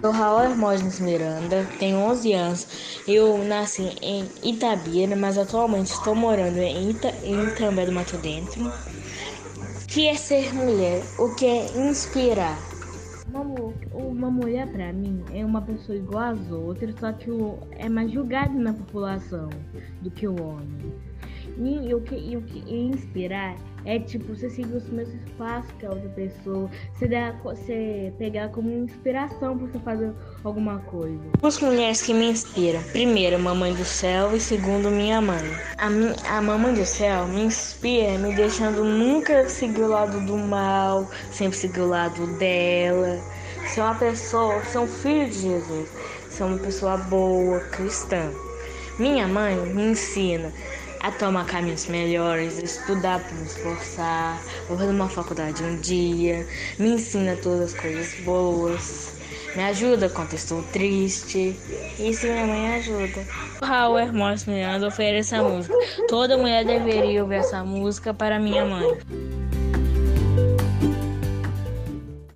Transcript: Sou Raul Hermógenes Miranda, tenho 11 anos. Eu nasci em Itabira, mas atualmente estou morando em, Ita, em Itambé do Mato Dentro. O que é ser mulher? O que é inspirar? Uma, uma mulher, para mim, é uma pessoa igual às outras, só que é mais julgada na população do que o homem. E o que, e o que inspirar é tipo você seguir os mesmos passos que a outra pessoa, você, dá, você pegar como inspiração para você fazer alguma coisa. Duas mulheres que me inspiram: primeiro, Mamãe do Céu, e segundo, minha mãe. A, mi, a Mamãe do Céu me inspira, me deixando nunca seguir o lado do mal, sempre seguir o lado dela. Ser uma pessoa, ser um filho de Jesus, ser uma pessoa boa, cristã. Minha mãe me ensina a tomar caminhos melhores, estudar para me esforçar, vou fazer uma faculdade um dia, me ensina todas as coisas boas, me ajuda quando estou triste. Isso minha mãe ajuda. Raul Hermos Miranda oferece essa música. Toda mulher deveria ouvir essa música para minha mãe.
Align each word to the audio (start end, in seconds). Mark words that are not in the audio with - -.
Sou 0.00 0.12
Raul 0.12 0.42
Hermógenes 0.44 1.00
Miranda, 1.00 1.66
tenho 1.80 1.98
11 1.98 2.32
anos. 2.32 3.02
Eu 3.08 3.38
nasci 3.44 3.82
em 4.00 4.28
Itabira, 4.44 5.16
mas 5.16 5.36
atualmente 5.36 5.88
estou 5.88 6.14
morando 6.14 6.58
em, 6.58 6.90
Ita, 6.90 7.08
em 7.24 7.48
Itambé 7.48 7.84
do 7.84 7.90
Mato 7.90 8.16
Dentro. 8.18 8.64
O 8.64 9.86
que 9.88 10.06
é 10.06 10.14
ser 10.14 10.54
mulher? 10.54 11.02
O 11.18 11.34
que 11.34 11.44
é 11.44 11.76
inspirar? 11.76 12.56
Uma, 13.28 13.42
uma 13.92 14.30
mulher, 14.30 14.70
para 14.70 14.92
mim, 14.92 15.20
é 15.34 15.44
uma 15.44 15.62
pessoa 15.62 15.98
igual 15.98 16.32
às 16.32 16.50
outras, 16.52 16.94
só 17.00 17.12
que 17.12 17.30
é 17.76 17.88
mais 17.88 18.12
julgada 18.12 18.54
na 18.54 18.72
população 18.72 19.48
do 20.00 20.10
que 20.12 20.28
o 20.28 20.40
homem. 20.40 20.94
E 21.58 21.92
o 21.92 22.00
que, 22.00 22.14
e 22.14 22.36
o 22.36 22.42
que 22.42 22.62
inspirar 22.72 23.56
é 23.84 23.98
tipo 23.98 24.32
você 24.32 24.48
seguir 24.48 24.76
os 24.76 24.88
mesmos 24.90 25.20
passos 25.36 25.72
que 25.78 25.86
a 25.86 25.90
outra 25.90 26.08
pessoa, 26.10 26.70
você, 26.92 27.08
dá, 27.08 27.32
você 27.42 28.12
pegar 28.16 28.48
como 28.50 28.70
inspiração 28.70 29.58
para 29.58 29.66
você 29.66 29.78
fazer 29.80 30.12
alguma 30.44 30.78
coisa. 30.80 31.18
Duas 31.40 31.58
mulheres 31.60 32.02
que 32.02 32.14
me 32.14 32.30
inspiram: 32.30 32.80
primeiro, 32.92 33.40
Mamãe 33.40 33.74
do 33.74 33.84
Céu, 33.84 34.36
e 34.36 34.40
segundo, 34.40 34.88
minha 34.88 35.20
mãe. 35.20 35.42
A, 35.78 35.90
mi, 35.90 36.14
a 36.28 36.40
Mamãe 36.40 36.74
do 36.74 36.86
Céu 36.86 37.26
me 37.26 37.42
inspira, 37.42 38.18
me 38.18 38.34
deixando 38.36 38.84
nunca 38.84 39.48
seguir 39.48 39.82
o 39.82 39.88
lado 39.88 40.24
do 40.26 40.36
mal, 40.36 41.08
sempre 41.32 41.56
seguir 41.56 41.80
o 41.80 41.88
lado 41.88 42.38
dela. 42.38 43.18
Ser 43.66 43.80
uma 43.80 43.96
pessoa, 43.96 44.62
ser 44.64 44.78
um 44.78 44.86
filho 44.86 45.28
de 45.28 45.40
Jesus, 45.40 45.88
ser 46.30 46.44
uma 46.44 46.58
pessoa 46.58 46.96
boa, 46.96 47.58
cristã. 47.70 48.30
Minha 48.98 49.28
mãe 49.28 49.54
me 49.74 49.90
ensina 49.90 50.52
a 51.00 51.10
tomar 51.10 51.46
caminhos 51.46 51.86
melhores, 51.86 52.58
estudar 52.58 53.20
para 53.20 53.34
me 53.36 53.46
esforçar, 53.46 54.42
vou 54.68 54.76
fazer 54.76 54.90
uma 54.90 55.08
faculdade 55.08 55.62
um 55.62 55.76
dia, 55.80 56.46
me 56.78 56.90
ensina 56.90 57.36
todas 57.36 57.72
as 57.72 57.80
coisas 57.80 58.14
boas, 58.24 59.18
me 59.54 59.62
ajuda 59.64 60.08
quando 60.08 60.34
estou 60.34 60.62
triste. 60.72 61.56
Isso 61.98 62.26
minha 62.26 62.46
mãe 62.46 62.74
ajuda. 62.74 63.26
Raul 63.62 63.98
Hermos 63.98 64.44
Miranda 64.44 64.88
oferece 64.88 65.34
essa 65.34 65.42
música. 65.42 65.74
Toda 66.08 66.36
mulher 66.36 66.64
deveria 66.64 67.22
ouvir 67.22 67.36
essa 67.36 67.64
música 67.64 68.12
para 68.14 68.38
minha 68.38 68.64
mãe. 68.64 68.98